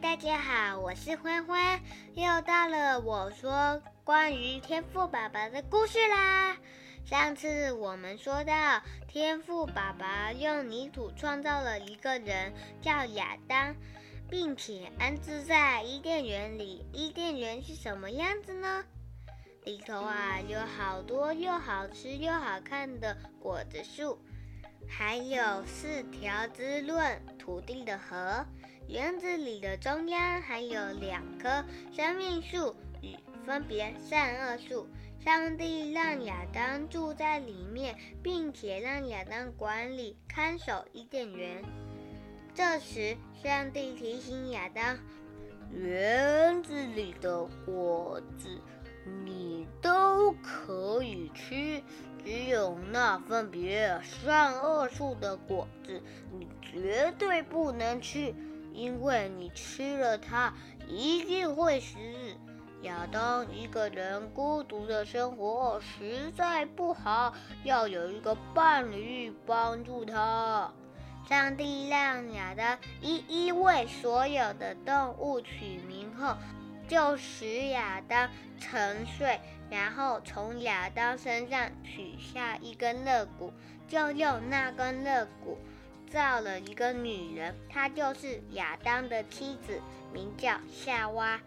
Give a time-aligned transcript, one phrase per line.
[0.00, 1.80] 大家好，我是欢欢，
[2.14, 6.56] 又到了我说关于天赋爸爸的故事啦。
[7.04, 13.74] 上次我们说到，天赋爸爸用泥土创造了一个人，叫亚当，
[14.30, 16.86] 并且安置在伊甸园里。
[16.92, 18.84] 伊甸园是什么样子呢？
[19.64, 24.16] 里头啊，有好多又好吃又好看的果子树。
[24.88, 28.46] 还有四条滋润土地的河，
[28.88, 33.14] 园子里的中央还有两棵生命树与
[33.44, 34.88] 分别善恶树。
[35.20, 41.62] 上帝让亚当住在里面，并且让亚当管理看守伊甸园。
[42.54, 44.96] 这时，上帝提醒亚当：
[45.70, 48.48] 园子里的果子
[49.24, 51.82] 你都可以吃。
[52.24, 56.00] 只有那分别善恶树的果子，
[56.32, 58.34] 你绝对不能吃，
[58.72, 60.52] 因为你吃了它
[60.86, 61.96] 一定会死。
[62.82, 70.72] 亚当一个人孤独的生活实在不好，要有一个伴侣帮助他。
[71.28, 76.34] 上帝让亚当一一为所有的动物取名后。
[76.86, 79.38] 就使亚当沉睡，
[79.68, 83.52] 然后从亚当身上取下一根肋骨，
[83.86, 85.58] 就用那根肋骨
[86.10, 89.80] 造了一个女人，她就是亚当的妻子，
[90.12, 91.40] 名叫夏娃。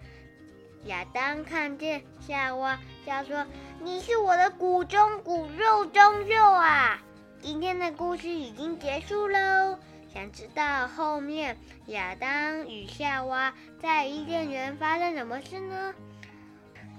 [0.85, 3.45] 亚当看见夏娃，叫说
[3.83, 6.99] ：“你是我的骨中骨，肉中肉啊！”
[7.39, 9.77] 今天的故事已经结束喽。
[10.13, 15.93] 想知道后面亚当与夏娃在伊甸园发生什么事呢？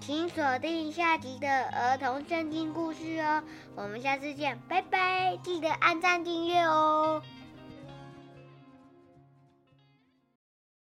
[0.00, 3.42] 请锁定下集的儿童圣经故事哦！
[3.76, 5.36] 我们下次见，拜拜！
[5.44, 7.22] 记得按赞订阅哦。